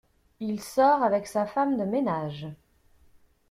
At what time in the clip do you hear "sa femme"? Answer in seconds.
1.27-1.77